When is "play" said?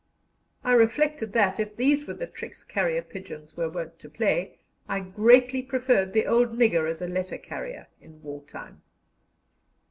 4.09-4.57